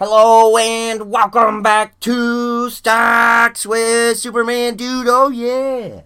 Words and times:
Hello 0.00 0.56
and 0.56 1.10
welcome 1.10 1.60
back 1.60 1.98
to 1.98 2.70
Stocks 2.70 3.66
with 3.66 4.16
Superman 4.16 4.76
Dude. 4.76 5.08
Oh 5.08 5.28
yeah. 5.28 6.02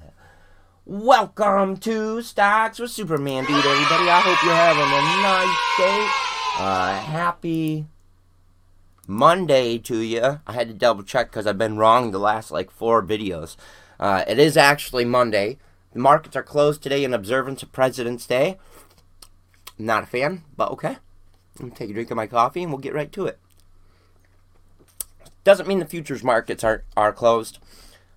Welcome 0.86 1.76
to 1.76 2.22
Stocks 2.22 2.78
with 2.78 2.90
Superman 2.90 3.44
Dude, 3.44 3.66
everybody. 3.66 4.08
I 4.08 4.20
hope 4.24 4.42
you're 4.42 4.54
having 4.54 4.80
a 4.80 5.02
nice 5.20 5.76
day. 5.76 6.08
Uh, 6.58 7.00
happy 7.02 7.84
Monday 9.06 9.76
to 9.76 9.98
you. 9.98 10.40
I 10.46 10.52
had 10.54 10.68
to 10.68 10.74
double 10.74 11.02
check 11.02 11.30
because 11.30 11.46
I've 11.46 11.58
been 11.58 11.76
wrong 11.76 12.12
the 12.12 12.18
last 12.18 12.50
like 12.50 12.70
four 12.70 13.02
videos. 13.02 13.56
Uh, 14.00 14.24
it 14.26 14.38
is 14.38 14.56
actually 14.56 15.04
Monday. 15.04 15.58
The 15.92 15.98
markets 15.98 16.34
are 16.34 16.42
closed 16.42 16.82
today 16.82 17.04
in 17.04 17.12
observance 17.12 17.62
of 17.62 17.72
President's 17.72 18.26
Day. 18.26 18.56
Not 19.76 20.04
a 20.04 20.06
fan, 20.06 20.44
but 20.56 20.70
okay. 20.70 20.96
I'm 21.60 21.68
gonna 21.68 21.74
take 21.74 21.90
a 21.90 21.92
drink 21.92 22.10
of 22.10 22.16
my 22.16 22.26
coffee 22.26 22.62
and 22.62 22.72
we'll 22.72 22.78
get 22.80 22.94
right 22.94 23.12
to 23.12 23.26
it. 23.26 23.38
Doesn't 25.44 25.68
mean 25.68 25.78
the 25.78 25.86
futures 25.86 26.22
markets 26.22 26.62
are, 26.62 26.84
are 26.96 27.12
closed. 27.12 27.58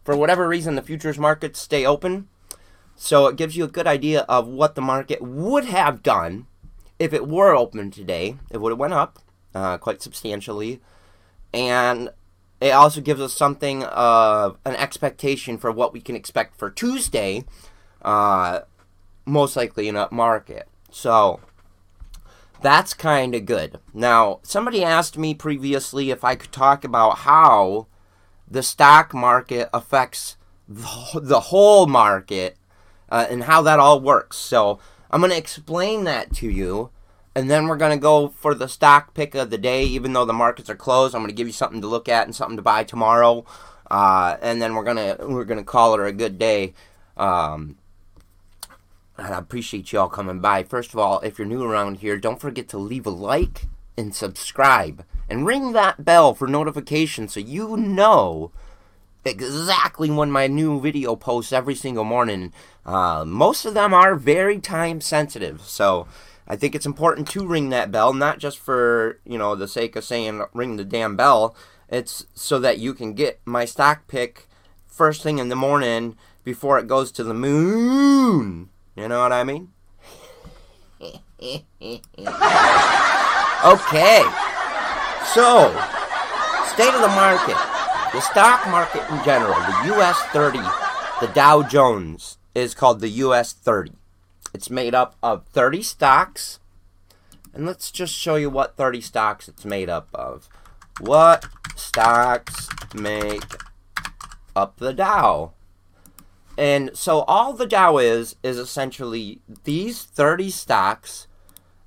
For 0.03 0.15
whatever 0.15 0.47
reason, 0.47 0.75
the 0.75 0.81
futures 0.81 1.17
markets 1.17 1.59
stay 1.59 1.85
open. 1.85 2.27
So 2.95 3.27
it 3.27 3.35
gives 3.35 3.57
you 3.57 3.63
a 3.63 3.69
good 3.69 3.87
idea 3.87 4.21
of 4.21 4.47
what 4.47 4.75
the 4.75 4.81
market 4.81 5.21
would 5.21 5.65
have 5.65 6.03
done 6.03 6.47
if 6.99 7.13
it 7.13 7.27
were 7.27 7.55
open 7.55 7.91
today. 7.91 8.37
It 8.51 8.61
would 8.61 8.71
have 8.71 8.79
went 8.79 8.93
up 8.93 9.19
uh, 9.53 9.77
quite 9.77 10.01
substantially. 10.01 10.81
And 11.53 12.09
it 12.61 12.71
also 12.71 13.01
gives 13.01 13.21
us 13.21 13.33
something 13.33 13.83
of 13.83 14.57
an 14.65 14.75
expectation 14.75 15.57
for 15.57 15.71
what 15.71 15.93
we 15.93 16.01
can 16.01 16.15
expect 16.15 16.57
for 16.57 16.69
Tuesday, 16.69 17.43
uh, 18.01 18.61
most 19.25 19.55
likely 19.55 19.87
in 19.87 19.95
up 19.95 20.11
market. 20.11 20.67
So 20.91 21.41
that's 22.65 22.93
kind 22.93 23.35
of 23.35 23.45
good. 23.45 23.79
Now, 23.93 24.39
somebody 24.43 24.83
asked 24.83 25.17
me 25.17 25.33
previously 25.33 26.09
if 26.09 26.23
I 26.23 26.35
could 26.35 26.51
talk 26.51 26.83
about 26.83 27.19
how 27.19 27.87
the 28.49 28.63
stock 28.63 29.13
market 29.13 29.69
affects 29.73 30.37
the 30.67 31.39
whole 31.39 31.85
market 31.85 32.57
uh, 33.09 33.27
and 33.29 33.43
how 33.43 33.61
that 33.61 33.79
all 33.79 34.01
works. 34.01 34.37
So, 34.37 34.79
I'm 35.11 35.21
going 35.21 35.31
to 35.31 35.37
explain 35.37 36.03
that 36.05 36.33
to 36.35 36.49
you. 36.49 36.89
And 37.37 37.51
then 37.51 37.67
we're 37.67 37.77
going 37.77 37.95
to 37.95 38.01
go 38.01 38.29
for 38.29 38.55
the 38.55 38.67
stock 38.67 39.13
pick 39.13 39.35
of 39.35 39.49
the 39.49 39.57
day, 39.57 39.83
even 39.83 40.13
though 40.13 40.25
the 40.25 40.33
markets 40.33 40.69
are 40.69 40.75
closed. 40.75 41.13
I'm 41.13 41.21
going 41.21 41.29
to 41.29 41.35
give 41.35 41.47
you 41.47 41.53
something 41.53 41.81
to 41.81 41.87
look 41.87 42.07
at 42.07 42.25
and 42.25 42.35
something 42.35 42.55
to 42.55 42.63
buy 42.63 42.85
tomorrow. 42.85 43.45
Uh, 43.89 44.37
and 44.41 44.61
then 44.61 44.73
we're 44.73 44.83
gonna 44.83 45.15
we're 45.19 45.45
gonna 45.45 45.63
call 45.63 45.93
it 45.93 46.07
a 46.07 46.11
good 46.11 46.39
day. 46.39 46.73
Um, 47.17 47.77
and 49.17 49.33
I 49.33 49.37
appreciate 49.37 49.91
you 49.91 49.99
all 49.99 50.09
coming 50.09 50.39
by. 50.39 50.63
First 50.63 50.93
of 50.93 50.99
all, 50.99 51.19
if 51.21 51.37
you're 51.37 51.47
new 51.47 51.63
around 51.63 51.97
here, 51.99 52.17
don't 52.17 52.41
forget 52.41 52.67
to 52.69 52.77
leave 52.77 53.05
a 53.05 53.11
like 53.11 53.67
and 53.97 54.13
subscribe 54.13 55.05
and 55.29 55.45
ring 55.45 55.71
that 55.71 56.03
bell 56.03 56.33
for 56.33 56.47
notifications 56.47 57.33
so 57.33 57.39
you 57.39 57.77
know 57.77 58.51
exactly 59.23 60.11
when 60.11 60.29
my 60.29 60.47
new 60.47 60.79
video 60.79 61.15
posts 61.15 61.53
every 61.53 61.75
single 61.75 62.03
morning. 62.03 62.53
Uh, 62.85 63.23
most 63.25 63.65
of 63.65 63.73
them 63.73 63.93
are 63.93 64.15
very 64.15 64.59
time 64.59 65.01
sensitive, 65.01 65.61
so 65.61 66.07
I 66.47 66.55
think 66.55 66.75
it's 66.75 66.85
important 66.85 67.27
to 67.29 67.47
ring 67.47 67.69
that 67.69 67.91
bell, 67.91 68.13
not 68.13 68.37
just 68.39 68.59
for 68.59 69.19
you 69.25 69.37
know 69.37 69.55
the 69.55 69.67
sake 69.67 69.95
of 69.95 70.03
saying 70.03 70.43
ring 70.53 70.75
the 70.75 70.85
damn 70.85 71.15
bell. 71.15 71.55
It's 71.89 72.25
so 72.33 72.59
that 72.59 72.79
you 72.79 72.93
can 72.93 73.13
get 73.13 73.39
my 73.45 73.65
stock 73.65 74.07
pick 74.07 74.47
first 74.85 75.23
thing 75.23 75.39
in 75.39 75.49
the 75.49 75.55
morning 75.55 76.17
before 76.43 76.79
it 76.79 76.87
goes 76.87 77.11
to 77.13 77.23
the 77.23 77.33
moon. 77.33 78.69
You 78.95 79.07
know 79.07 79.19
what 79.21 79.33
I 79.33 79.43
mean? 79.43 79.71
okay. 83.65 84.23
So, 85.33 85.69
state 86.73 86.93
of 86.93 87.01
the 87.01 87.11
market. 87.13 87.57
The 88.13 88.21
stock 88.21 88.65
market 88.69 89.01
in 89.11 89.21
general, 89.25 89.53
the 89.53 89.95
US 89.97 90.17
30, 90.27 90.59
the 91.19 91.27
Dow 91.33 91.61
Jones 91.63 92.37
is 92.53 92.73
called 92.73 93.01
the 93.01 93.09
US 93.09 93.51
30. 93.51 93.91
It's 94.53 94.69
made 94.69 94.95
up 94.95 95.17
of 95.21 95.45
30 95.47 95.81
stocks. 95.81 96.59
And 97.53 97.65
let's 97.65 97.91
just 97.91 98.13
show 98.13 98.35
you 98.35 98.49
what 98.49 98.77
30 98.77 99.01
stocks 99.01 99.49
it's 99.49 99.65
made 99.65 99.89
up 99.89 100.07
of. 100.13 100.47
What 101.01 101.45
stocks 101.75 102.69
make 102.93 103.57
up 104.55 104.77
the 104.77 104.93
Dow? 104.93 105.51
And 106.57 106.95
so 106.95 107.21
all 107.21 107.53
the 107.53 107.65
Dow 107.65 107.97
is 107.97 108.35
is 108.43 108.57
essentially 108.57 109.41
these 109.63 110.03
30 110.03 110.49
stocks. 110.49 111.27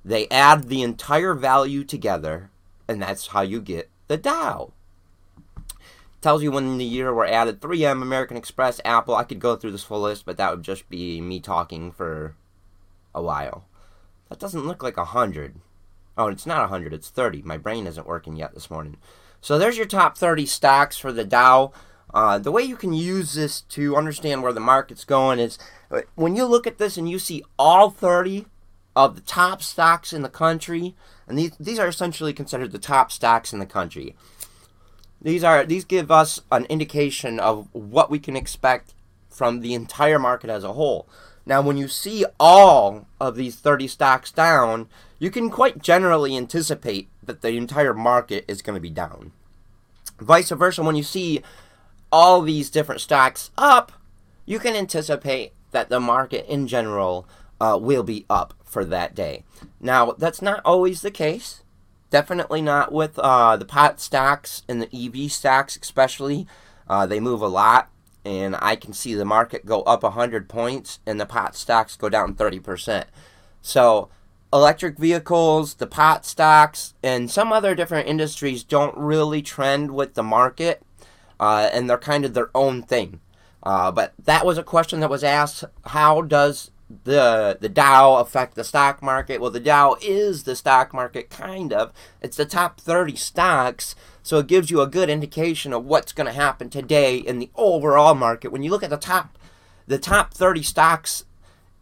They 0.05 0.27
add 0.29 0.69
the 0.69 0.81
entire 0.81 1.33
value 1.33 1.83
together, 1.83 2.51
and 2.87 3.01
that's 3.01 3.27
how 3.27 3.41
you 3.41 3.61
get 3.61 3.89
the 4.07 4.17
Dow. 4.17 4.73
Tells 6.21 6.43
you 6.43 6.51
when 6.51 6.65
in 6.65 6.77
the 6.77 6.85
year 6.85 7.13
were 7.13 7.25
added 7.25 7.61
3M, 7.61 8.01
American 8.01 8.37
Express, 8.37 8.81
Apple. 8.83 9.15
I 9.15 9.23
could 9.23 9.39
go 9.39 9.55
through 9.55 9.71
this 9.71 9.83
full 9.83 10.01
list, 10.01 10.25
but 10.25 10.37
that 10.37 10.51
would 10.51 10.63
just 10.63 10.89
be 10.89 11.21
me 11.21 11.39
talking 11.39 11.91
for 11.91 12.35
a 13.15 13.21
while. 13.21 13.65
That 14.27 14.39
doesn't 14.39 14.67
look 14.67 14.83
like 14.83 14.97
a 14.97 15.01
100. 15.01 15.55
Oh, 16.17 16.27
it's 16.27 16.45
not 16.45 16.59
a 16.59 16.69
100, 16.69 16.93
it's 16.93 17.09
30. 17.09 17.43
My 17.43 17.57
brain 17.57 17.87
isn't 17.87 18.07
working 18.07 18.35
yet 18.35 18.53
this 18.53 18.69
morning. 18.69 18.97
So 19.41 19.57
there's 19.57 19.77
your 19.77 19.85
top 19.85 20.17
30 20.17 20.45
stocks 20.45 20.97
for 20.97 21.13
the 21.13 21.23
Dow. 21.23 21.71
Uh, 22.13 22.39
the 22.39 22.51
way 22.51 22.63
you 22.63 22.75
can 22.75 22.93
use 22.93 23.33
this 23.33 23.61
to 23.61 23.95
understand 23.95 24.41
where 24.41 24.53
the 24.53 24.59
market's 24.59 25.05
going 25.05 25.39
is 25.39 25.59
uh, 25.91 26.01
when 26.15 26.35
you 26.35 26.45
look 26.45 26.65
at 26.65 26.77
this 26.77 26.97
and 26.97 27.09
you 27.09 27.19
see 27.19 27.43
all 27.57 27.89
30 27.89 28.45
of 28.95 29.15
the 29.15 29.21
top 29.21 29.61
stocks 29.61 30.11
in 30.11 30.23
the 30.23 30.29
country, 30.29 30.95
and 31.27 31.37
these, 31.37 31.51
these 31.59 31.79
are 31.79 31.87
essentially 31.87 32.33
considered 32.33 32.71
the 32.71 32.79
top 32.79 33.11
stocks 33.11 33.53
in 33.53 33.59
the 33.59 33.65
country. 33.65 34.15
These 35.21 35.43
are 35.43 35.65
these 35.65 35.83
give 35.83 36.09
us 36.09 36.41
an 36.51 36.65
indication 36.65 37.39
of 37.39 37.67
what 37.73 38.09
we 38.09 38.19
can 38.19 38.35
expect 38.35 38.93
from 39.29 39.59
the 39.59 39.73
entire 39.73 40.17
market 40.17 40.49
as 40.49 40.63
a 40.63 40.73
whole. 40.73 41.07
Now, 41.45 41.61
when 41.61 41.77
you 41.77 41.87
see 41.87 42.25
all 42.39 43.07
of 43.19 43.35
these 43.35 43.55
30 43.55 43.87
stocks 43.87 44.31
down, 44.31 44.87
you 45.17 45.31
can 45.31 45.49
quite 45.49 45.81
generally 45.81 46.37
anticipate 46.37 47.09
that 47.23 47.41
the 47.41 47.57
entire 47.57 47.93
market 47.93 48.45
is 48.47 48.61
going 48.61 48.75
to 48.75 48.81
be 48.81 48.89
down. 48.89 49.31
Vice 50.19 50.49
versa, 50.49 50.83
when 50.83 50.95
you 50.95 51.03
see 51.03 51.41
all 52.11 52.41
these 52.41 52.69
different 52.69 53.01
stocks 53.01 53.51
up, 53.57 53.91
you 54.45 54.59
can 54.59 54.75
anticipate 54.75 55.53
that 55.71 55.89
the 55.89 55.99
market 55.99 56.51
in 56.51 56.67
general 56.67 57.27
uh, 57.61 57.77
will 57.79 58.03
be 58.03 58.25
up 58.29 58.53
for 58.63 58.85
that 58.85 59.15
day. 59.15 59.43
Now, 59.79 60.11
that's 60.11 60.41
not 60.41 60.61
always 60.65 61.01
the 61.01 61.11
case. 61.11 61.63
Definitely 62.09 62.61
not 62.61 62.91
with 62.91 63.19
uh, 63.19 63.57
the 63.57 63.65
pot 63.65 63.99
stocks 63.99 64.63
and 64.67 64.81
the 64.81 64.89
EV 64.93 65.31
stocks, 65.31 65.77
especially. 65.81 66.47
Uh, 66.87 67.05
they 67.05 67.19
move 67.19 67.41
a 67.41 67.47
lot, 67.47 67.89
and 68.25 68.55
I 68.59 68.75
can 68.75 68.93
see 68.93 69.13
the 69.13 69.25
market 69.25 69.65
go 69.65 69.83
up 69.83 70.01
100 70.01 70.49
points 70.49 70.99
and 71.05 71.19
the 71.19 71.25
pot 71.25 71.55
stocks 71.55 71.95
go 71.95 72.09
down 72.09 72.33
30%. 72.33 73.05
So, 73.61 74.09
electric 74.51 74.97
vehicles, 74.97 75.75
the 75.75 75.85
pot 75.85 76.25
stocks, 76.25 76.95
and 77.03 77.29
some 77.29 77.51
other 77.51 77.75
different 77.75 78.07
industries 78.07 78.63
don't 78.63 78.97
really 78.97 79.43
trend 79.43 79.91
with 79.91 80.15
the 80.15 80.23
market 80.23 80.81
uh, 81.39 81.69
and 81.71 81.89
they're 81.89 81.97
kind 81.97 82.25
of 82.25 82.33
their 82.33 82.49
own 82.55 82.81
thing. 82.81 83.19
Uh, 83.63 83.91
but 83.91 84.13
that 84.23 84.45
was 84.45 84.57
a 84.57 84.63
question 84.63 84.99
that 84.99 85.09
was 85.09 85.23
asked: 85.23 85.63
How 85.85 86.21
does 86.21 86.71
the 87.03 87.57
the 87.59 87.69
Dow 87.69 88.15
affect 88.15 88.55
the 88.55 88.63
stock 88.63 89.01
market? 89.01 89.41
Well, 89.41 89.51
the 89.51 89.59
Dow 89.59 89.97
is 90.01 90.43
the 90.43 90.55
stock 90.55 90.93
market, 90.93 91.29
kind 91.29 91.71
of. 91.73 91.93
It's 92.21 92.37
the 92.37 92.45
top 92.45 92.79
30 92.79 93.15
stocks, 93.15 93.95
so 94.23 94.39
it 94.39 94.47
gives 94.47 94.71
you 94.71 94.81
a 94.81 94.87
good 94.87 95.09
indication 95.09 95.73
of 95.73 95.85
what's 95.85 96.13
going 96.13 96.27
to 96.27 96.33
happen 96.33 96.69
today 96.69 97.17
in 97.17 97.39
the 97.39 97.51
overall 97.55 98.15
market. 98.15 98.51
When 98.51 98.63
you 98.63 98.71
look 98.71 98.83
at 98.83 98.89
the 98.89 98.97
top 98.97 99.37
the 99.87 99.99
top 99.99 100.33
30 100.33 100.63
stocks 100.63 101.25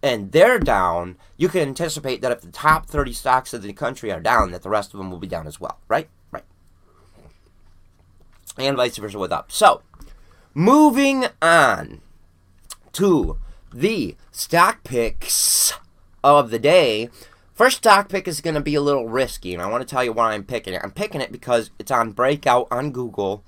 and 0.01 0.31
they're 0.31 0.59
down, 0.59 1.17
you 1.35 1.49
can 1.49 1.61
anticipate 1.61 2.21
that 2.21 2.31
if 2.31 2.41
the 2.41 2.51
top 2.51 2.87
30 2.87 3.13
stocks 3.13 3.53
of 3.53 3.61
the 3.61 3.73
country 3.73 4.11
are 4.11 4.19
down, 4.19 4.51
that 4.51 4.61
the 4.61 4.69
rest 4.69 4.93
of 4.93 4.97
them 4.97 5.11
will 5.11 5.19
be 5.19 5.27
down 5.27 5.47
as 5.47 5.59
well, 5.59 5.79
right? 5.87 6.07
And 8.57 8.77
vice 8.77 8.97
versa 8.97 9.17
with 9.17 9.31
up. 9.31 9.51
So, 9.51 9.81
moving 10.53 11.25
on 11.41 12.01
to 12.93 13.37
the 13.73 14.15
stock 14.31 14.83
picks 14.83 15.73
of 16.23 16.49
the 16.49 16.59
day. 16.59 17.09
First 17.53 17.77
stock 17.77 18.09
pick 18.09 18.27
is 18.27 18.41
going 18.41 18.53
to 18.53 18.61
be 18.61 18.75
a 18.75 18.81
little 18.81 19.07
risky, 19.07 19.53
and 19.53 19.61
I 19.61 19.69
want 19.69 19.87
to 19.87 19.89
tell 19.91 20.03
you 20.03 20.13
why 20.13 20.33
I'm 20.33 20.43
picking 20.43 20.73
it. 20.73 20.81
I'm 20.83 20.91
picking 20.91 21.21
it 21.21 21.31
because 21.31 21.71
it's 21.79 21.91
on 21.91 22.11
breakout 22.11 22.67
on 22.69 22.91
Google. 22.91 23.43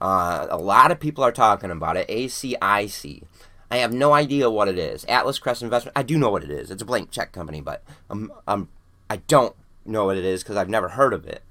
Uh, 0.00 0.46
a 0.50 0.58
lot 0.58 0.90
of 0.90 1.00
people 1.00 1.24
are 1.24 1.32
talking 1.32 1.70
about 1.70 1.96
it. 1.96 2.08
ACIC. 2.08 3.22
I 3.70 3.76
have 3.78 3.92
no 3.92 4.12
idea 4.12 4.50
what 4.50 4.68
it 4.68 4.78
is. 4.78 5.04
Atlas 5.06 5.38
Crest 5.38 5.62
Investment. 5.62 5.96
I 5.96 6.02
do 6.02 6.18
know 6.18 6.30
what 6.30 6.44
it 6.44 6.50
is. 6.50 6.70
It's 6.70 6.82
a 6.82 6.86
blank 6.86 7.10
check 7.10 7.32
company, 7.32 7.60
but 7.60 7.82
um, 8.08 8.32
um, 8.46 8.68
I 9.10 9.16
don't 9.16 9.54
know 9.84 10.06
what 10.06 10.16
it 10.16 10.24
is 10.24 10.42
because 10.42 10.56
I've 10.56 10.68
never 10.68 10.88
heard 10.88 11.12
of 11.12 11.26
it. 11.26 11.42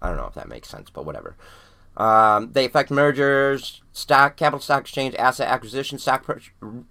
I 0.00 0.08
don't 0.08 0.16
know 0.16 0.26
if 0.26 0.34
that 0.34 0.48
makes 0.48 0.68
sense, 0.68 0.90
but 0.90 1.04
whatever. 1.04 1.36
Um, 1.98 2.52
they 2.52 2.64
affect 2.64 2.90
mergers, 2.92 3.82
stock, 3.92 4.36
capital 4.36 4.60
stock 4.60 4.82
exchange, 4.82 5.16
asset 5.16 5.48
acquisition, 5.48 5.98
stock 5.98 6.24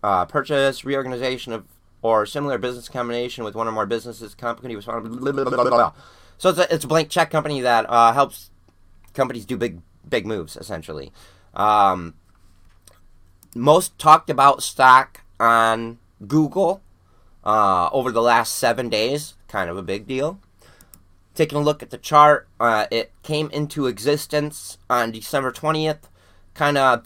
uh, 0.04 0.26
purchase, 0.26 0.84
reorganization 0.84 1.54
of 1.54 1.66
or 2.02 2.26
similar 2.26 2.58
business 2.58 2.90
combination 2.90 3.44
with 3.44 3.56
one 3.56 3.68
or 3.68 3.72
more 3.72 3.86
businesses. 3.86 4.36
Company 4.36 4.76
was 4.76 4.86
blah, 4.86 5.00
blah, 5.00 5.34
blah, 5.64 5.94
so 6.38 6.50
it's 6.50 6.60
a, 6.60 6.74
it's 6.74 6.86
a 6.86 6.88
blank 6.88 7.10
check 7.10 7.32
company 7.32 7.62
that 7.62 7.90
uh, 7.90 8.14
helps 8.14 8.52
companies 9.14 9.46
do 9.46 9.58
big 9.58 9.82
big 10.08 10.28
moves 10.28 10.56
essentially. 10.58 11.12
Um, 11.54 12.14
most 13.56 13.98
talked 13.98 14.30
about 14.30 14.62
stock 14.62 15.22
on 15.40 16.00
Google 16.28 16.82
uh, 17.44 17.90
over 17.92 18.12
the 18.12 18.22
last 18.22 18.58
seven 18.58 18.90
days, 18.90 19.36
kind 19.48 19.70
of 19.70 19.78
a 19.78 19.82
big 19.82 20.06
deal. 20.06 20.40
Taking 21.38 21.60
a 21.60 21.62
look 21.62 21.84
at 21.84 21.92
the 21.92 22.00
chart, 22.00 22.48
uh, 22.60 22.88
it 22.90 23.12
came 23.22 23.52
into 23.52 23.86
existence 23.86 24.80
on 24.90 25.12
December 25.12 25.52
20th, 25.52 26.10
kind 26.56 26.80
of 26.80 27.04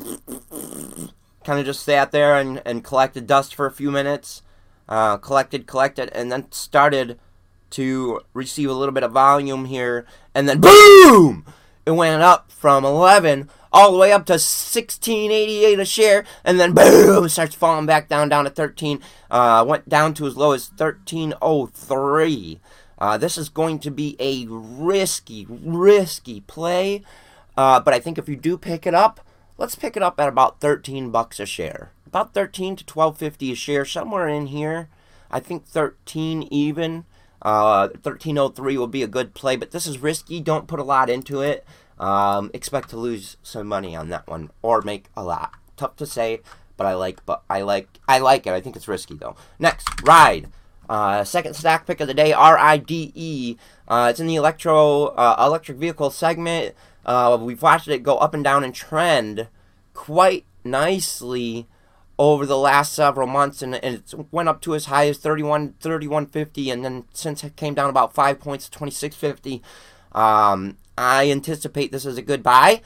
kind 1.43 1.59
of 1.59 1.65
just 1.65 1.83
sat 1.83 2.13
there 2.13 2.37
and, 2.37 2.61
and 2.65 2.81
collected 2.81 3.27
dust 3.27 3.53
for 3.53 3.65
a 3.65 3.71
few 3.71 3.91
minutes, 3.91 4.41
uh, 4.87 5.17
collected, 5.17 5.67
collected, 5.67 6.09
and 6.13 6.31
then 6.31 6.49
started 6.49 7.19
to 7.71 8.21
receive 8.33 8.69
a 8.69 8.73
little 8.73 8.93
bit 8.93 9.03
of 9.03 9.11
volume 9.11 9.65
here, 9.65 10.05
and 10.33 10.47
then 10.47 10.61
boom! 10.61 11.43
It 11.85 11.91
went 11.91 12.21
up 12.21 12.53
from 12.53 12.85
11 12.85 13.49
all 13.73 13.91
the 13.91 13.97
way 13.97 14.13
up 14.13 14.25
to 14.27 14.33
1688 14.33 15.77
a 15.77 15.83
share, 15.83 16.23
and 16.45 16.57
then 16.57 16.73
boom, 16.73 17.27
starts 17.27 17.53
falling 17.53 17.85
back 17.85 18.07
down 18.07 18.29
down 18.29 18.45
to 18.45 18.49
13. 18.49 19.01
Uh, 19.29 19.65
went 19.67 19.89
down 19.89 20.13
to 20.13 20.25
as 20.25 20.37
low 20.37 20.53
as 20.53 20.69
1303. 20.69 22.61
Uh, 23.01 23.17
this 23.17 23.35
is 23.35 23.49
going 23.49 23.79
to 23.79 23.89
be 23.89 24.15
a 24.19 24.45
risky, 24.47 25.47
risky 25.49 26.41
play, 26.41 27.01
uh, 27.57 27.79
but 27.79 27.95
I 27.95 27.99
think 27.99 28.19
if 28.19 28.29
you 28.29 28.35
do 28.35 28.59
pick 28.59 28.85
it 28.85 28.93
up, 28.93 29.25
let's 29.57 29.73
pick 29.73 29.97
it 29.97 30.03
up 30.03 30.19
at 30.19 30.29
about 30.29 30.59
13 30.59 31.09
bucks 31.09 31.39
a 31.39 31.47
share, 31.47 31.91
about 32.05 32.35
13 32.35 32.75
to 32.75 32.83
1250 32.83 33.51
a 33.51 33.55
share, 33.55 33.85
somewhere 33.85 34.27
in 34.27 34.47
here. 34.47 34.87
I 35.31 35.39
think 35.39 35.65
13 35.65 36.43
even. 36.51 37.05
Uh, 37.41 37.87
1303 38.03 38.77
will 38.77 38.85
be 38.85 39.01
a 39.01 39.07
good 39.07 39.33
play, 39.33 39.55
but 39.55 39.71
this 39.71 39.87
is 39.87 39.97
risky. 39.97 40.39
Don't 40.39 40.67
put 40.67 40.79
a 40.79 40.83
lot 40.83 41.09
into 41.09 41.41
it. 41.41 41.65
Um, 41.97 42.51
expect 42.53 42.91
to 42.91 42.97
lose 42.97 43.37
some 43.41 43.65
money 43.65 43.95
on 43.95 44.09
that 44.09 44.27
one 44.27 44.51
or 44.61 44.83
make 44.83 45.05
a 45.17 45.23
lot. 45.23 45.55
Tough 45.75 45.95
to 45.95 46.05
say, 46.05 46.41
but 46.77 46.85
I 46.85 46.93
like. 46.93 47.25
But 47.25 47.41
I 47.49 47.63
like. 47.63 47.99
I 48.07 48.19
like 48.19 48.45
it. 48.45 48.53
I 48.53 48.61
think 48.61 48.75
it's 48.75 48.87
risky 48.87 49.15
though. 49.15 49.35
Next, 49.57 49.87
ride. 50.03 50.49
Uh, 50.91 51.23
second 51.23 51.53
stack 51.53 51.87
pick 51.87 52.01
of 52.01 52.07
the 52.09 52.13
day, 52.13 52.33
RIDE. 52.33 53.57
Uh, 53.87 54.07
it's 54.09 54.19
in 54.19 54.27
the 54.27 54.35
electro 54.35 55.05
uh, 55.05 55.37
electric 55.39 55.77
vehicle 55.77 56.09
segment. 56.09 56.75
Uh, 57.05 57.37
we've 57.39 57.61
watched 57.61 57.87
it 57.87 58.03
go 58.03 58.17
up 58.17 58.33
and 58.33 58.43
down 58.43 58.65
and 58.65 58.75
trend 58.75 59.47
quite 59.93 60.43
nicely 60.65 61.65
over 62.19 62.45
the 62.45 62.57
last 62.57 62.91
several 62.91 63.25
months, 63.25 63.61
and, 63.61 63.75
and 63.75 63.95
it 63.95 64.13
went 64.33 64.49
up 64.49 64.59
to 64.59 64.75
as 64.75 64.87
high 64.87 65.07
as 65.07 65.17
31, 65.17 65.75
31.50, 65.79 66.73
and 66.73 66.83
then 66.83 67.05
since 67.13 67.41
it 67.45 67.55
came 67.55 67.73
down 67.73 67.89
about 67.89 68.13
five 68.13 68.41
points 68.41 68.67
to 68.67 68.77
26.50. 68.77 69.61
Um, 70.11 70.75
I 70.97 71.31
anticipate 71.31 71.93
this 71.93 72.05
is 72.05 72.17
a 72.17 72.21
good 72.21 72.43
buy. 72.43 72.81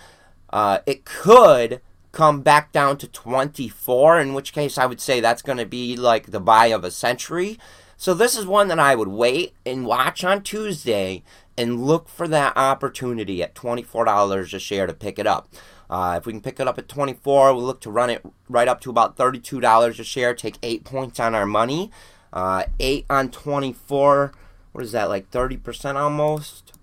Uh, 0.51 0.78
it 0.86 1.06
could 1.06 1.81
come 2.12 2.44
back 2.44 2.72
down 2.72 2.98
to 3.00 3.08
24, 3.08 4.19
in 4.19 4.36
which 4.36 4.54
case 4.54 4.78
I 4.78 4.86
would 4.86 5.01
say 5.01 5.19
that's 5.19 5.42
going 5.42 5.58
to 5.58 5.66
be 5.66 5.98
like 5.98 6.28
the 6.28 6.40
buy 6.40 6.68
of 6.68 6.84
a 6.84 6.92
century. 6.92 7.58
So 7.97 8.13
this 8.13 8.38
is 8.38 8.45
one 8.45 8.68
that 8.68 8.80
I 8.80 8.95
would 8.95 9.07
wait 9.07 9.53
and 9.65 9.86
watch 9.86 10.24
on 10.24 10.44
Tuesday 10.44 11.24
and 11.57 11.86
look 11.86 12.09
for 12.09 12.27
that 12.27 12.56
opportunity 12.57 13.42
at 13.42 13.56
$24 13.56 14.53
a 14.53 14.59
share 14.59 14.88
to 14.88 14.94
pick 14.94 15.18
it 15.18 15.25
up. 15.27 15.47
Uh, 15.89 16.15
if 16.18 16.25
we 16.25 16.33
can 16.33 16.42
pick 16.42 16.59
it 16.59 16.68
up 16.68 16.77
at 16.77 16.89
24, 16.89 17.53
we'll 17.53 17.63
look 17.63 17.80
to 17.81 17.92
run 17.92 18.09
it 18.09 18.25
right 18.50 18.68
up 18.68 18.81
to 18.81 18.89
about 18.89 19.18
$32 19.18 20.00
a 20.00 20.03
share, 20.03 20.33
take 20.33 20.57
8 20.62 20.83
points 20.83 21.19
on 21.19 21.36
our 21.36 21.45
money. 21.45 21.92
Uh, 22.33 22.63
8 22.80 23.06
on 23.09 23.30
24, 23.30 24.33
what 24.74 24.83
is 24.83 24.91
that, 24.91 25.07
like 25.07 25.31
30% 25.31 25.95
almost? 25.95 26.74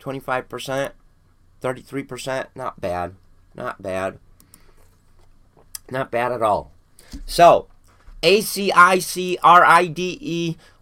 25%, 0.00 0.92
33%, 1.60 2.46
not 2.54 2.80
bad. 2.80 3.14
Not 3.54 3.82
bad. 3.82 4.18
Not 5.90 6.10
bad 6.10 6.32
at 6.32 6.42
all. 6.42 6.72
So, 7.26 7.66
ACICRIDE 8.22 9.98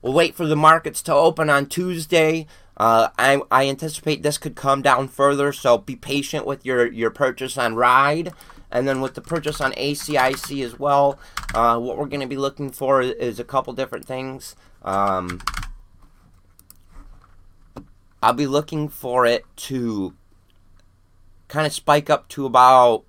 We'll 0.02 0.12
wait 0.12 0.34
for 0.34 0.46
the 0.46 0.56
markets 0.56 1.02
to 1.02 1.14
open 1.14 1.50
on 1.50 1.66
Tuesday. 1.66 2.46
Uh, 2.76 3.08
I, 3.18 3.42
I 3.50 3.68
anticipate 3.68 4.22
this 4.22 4.38
could 4.38 4.54
come 4.54 4.82
down 4.82 5.08
further, 5.08 5.52
so 5.52 5.78
be 5.78 5.96
patient 5.96 6.46
with 6.46 6.64
your, 6.64 6.86
your 6.90 7.10
purchase 7.10 7.58
on 7.58 7.74
Ride. 7.74 8.32
And 8.70 8.86
then 8.86 9.00
with 9.00 9.14
the 9.14 9.20
purchase 9.20 9.60
on 9.60 9.72
ACIC 9.72 10.64
as 10.64 10.78
well, 10.78 11.18
uh, 11.54 11.78
what 11.78 11.98
we're 11.98 12.06
going 12.06 12.20
to 12.20 12.26
be 12.26 12.36
looking 12.36 12.70
for 12.70 13.00
is 13.00 13.40
a 13.40 13.44
couple 13.44 13.72
different 13.72 14.04
things. 14.04 14.54
Um, 14.82 15.40
I'll 18.22 18.34
be 18.34 18.46
looking 18.46 18.88
for 18.88 19.26
it 19.26 19.44
to 19.56 20.14
kind 21.48 21.66
of 21.66 21.72
spike 21.72 22.10
up 22.10 22.28
to 22.28 22.46
about 22.46 23.04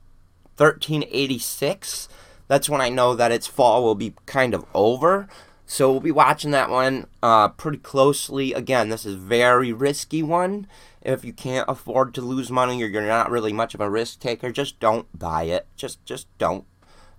1386. 0.57 2.09
That's 2.49 2.67
when 2.67 2.81
I 2.81 2.89
know 2.89 3.15
that 3.15 3.31
its 3.31 3.47
fall 3.47 3.83
will 3.83 3.95
be 3.95 4.15
kind 4.25 4.53
of 4.53 4.65
over. 4.73 5.29
So 5.65 5.91
we'll 5.91 6.01
be 6.01 6.11
watching 6.11 6.49
that 6.51 6.71
one 6.71 7.05
uh, 7.21 7.49
pretty 7.49 7.77
closely. 7.77 8.53
Again, 8.53 8.89
this 8.89 9.05
is 9.05 9.15
very 9.15 9.71
risky 9.71 10.23
one. 10.23 10.67
If 11.03 11.23
you 11.23 11.31
can't 11.31 11.69
afford 11.69 12.15
to 12.15 12.21
lose 12.21 12.49
money 12.49 12.81
or 12.81 12.87
you're 12.87 13.03
not 13.03 13.29
really 13.29 13.53
much 13.53 13.75
of 13.75 13.79
a 13.79 13.89
risk 13.89 14.19
taker, 14.19 14.51
just 14.51 14.79
don't 14.79 15.07
buy 15.17 15.43
it. 15.43 15.67
Just 15.77 16.03
just 16.05 16.27
don't. 16.39 16.65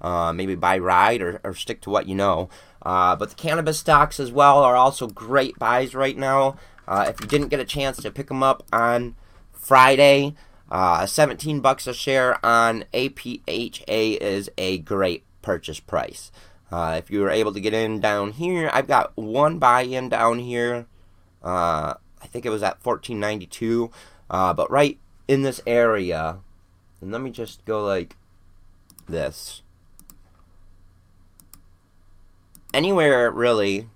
Uh, 0.00 0.32
maybe 0.32 0.54
buy 0.54 0.78
ride 0.78 1.22
or, 1.22 1.40
or 1.44 1.54
stick 1.54 1.80
to 1.82 1.90
what 1.90 2.08
you 2.08 2.14
know. 2.14 2.48
Uh, 2.82 3.14
but 3.14 3.28
the 3.28 3.36
cannabis 3.36 3.78
stocks 3.78 4.18
as 4.18 4.32
well 4.32 4.58
are 4.58 4.74
also 4.74 5.06
great 5.06 5.58
buys 5.58 5.94
right 5.94 6.16
now. 6.16 6.56
Uh, 6.88 7.06
if 7.08 7.20
you 7.20 7.26
didn't 7.26 7.48
get 7.48 7.60
a 7.60 7.64
chance 7.64 7.98
to 7.98 8.10
pick 8.10 8.28
them 8.28 8.42
up 8.42 8.64
on 8.72 9.14
Friday, 9.52 10.34
uh, 10.70 11.06
17 11.06 11.60
bucks 11.60 11.86
a 11.86 11.94
share 11.94 12.44
on 12.44 12.84
APHA 12.94 14.18
is 14.20 14.50
a 14.56 14.78
great 14.78 15.24
purchase 15.42 15.80
price. 15.80 16.30
Uh, 16.70 16.94
if 16.98 17.10
you 17.10 17.20
were 17.20 17.30
able 17.30 17.52
to 17.52 17.60
get 17.60 17.74
in 17.74 18.00
down 18.00 18.32
here, 18.32 18.70
I've 18.72 18.86
got 18.86 19.16
one 19.16 19.58
buy-in 19.58 20.08
down 20.08 20.38
here. 20.38 20.86
Uh, 21.42 21.94
I 22.22 22.26
think 22.26 22.46
it 22.46 22.50
was 22.50 22.62
at 22.62 22.82
14.92, 22.82 23.90
uh, 24.30 24.54
but 24.54 24.70
right 24.70 24.98
in 25.26 25.42
this 25.42 25.60
area. 25.66 26.38
And 27.00 27.10
let 27.10 27.20
me 27.20 27.30
just 27.30 27.64
go 27.64 27.84
like 27.84 28.16
this. 29.08 29.62
Anywhere 32.72 33.28
really 33.32 33.88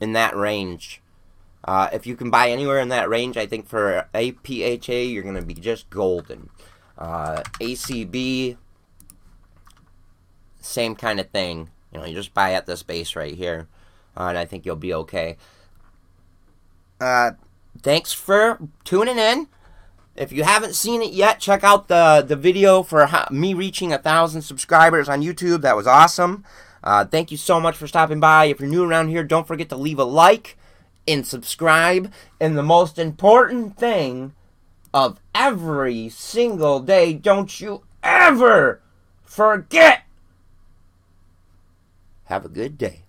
in 0.00 0.14
that 0.14 0.34
range. 0.34 1.01
Uh, 1.64 1.88
if 1.92 2.06
you 2.06 2.16
can 2.16 2.30
buy 2.30 2.50
anywhere 2.50 2.80
in 2.80 2.88
that 2.88 3.08
range, 3.08 3.36
I 3.36 3.46
think 3.46 3.68
for 3.68 4.08
APHA, 4.14 5.12
you're 5.12 5.22
going 5.22 5.36
to 5.36 5.42
be 5.42 5.54
just 5.54 5.90
golden. 5.90 6.50
Uh, 6.98 7.42
ACB, 7.60 8.56
same 10.60 10.94
kind 10.96 11.20
of 11.20 11.30
thing. 11.30 11.70
You 11.92 12.00
know, 12.00 12.04
you 12.04 12.14
just 12.14 12.34
buy 12.34 12.52
at 12.52 12.66
this 12.66 12.82
base 12.82 13.14
right 13.14 13.34
here, 13.34 13.68
uh, 14.16 14.26
and 14.26 14.38
I 14.38 14.44
think 14.44 14.66
you'll 14.66 14.76
be 14.76 14.94
okay. 14.94 15.36
Uh, 17.00 17.32
thanks 17.80 18.12
for 18.12 18.58
tuning 18.84 19.18
in. 19.18 19.48
If 20.14 20.32
you 20.32 20.44
haven't 20.44 20.74
seen 20.74 21.00
it 21.00 21.12
yet, 21.12 21.40
check 21.40 21.64
out 21.64 21.88
the 21.88 22.24
the 22.26 22.36
video 22.36 22.82
for 22.82 23.06
how, 23.06 23.26
me 23.30 23.54
reaching 23.54 23.92
a 23.92 23.98
thousand 23.98 24.42
subscribers 24.42 25.08
on 25.08 25.22
YouTube. 25.22 25.62
That 25.62 25.76
was 25.76 25.86
awesome. 25.86 26.44
Uh, 26.84 27.04
thank 27.04 27.30
you 27.30 27.36
so 27.36 27.60
much 27.60 27.76
for 27.76 27.86
stopping 27.86 28.20
by. 28.20 28.46
If 28.46 28.60
you're 28.60 28.68
new 28.68 28.84
around 28.84 29.08
here, 29.08 29.24
don't 29.24 29.46
forget 29.46 29.68
to 29.70 29.76
leave 29.76 29.98
a 29.98 30.04
like 30.04 30.58
and 31.06 31.26
subscribe. 31.26 32.12
And 32.40 32.56
the 32.56 32.62
most 32.62 32.98
important 32.98 33.76
thing 33.76 34.34
of 34.94 35.20
every 35.34 36.08
single 36.08 36.80
day, 36.80 37.12
don't 37.14 37.60
you 37.60 37.82
ever 38.02 38.80
forget. 39.22 40.02
Have 42.24 42.44
a 42.44 42.48
good 42.48 42.78
day. 42.78 43.01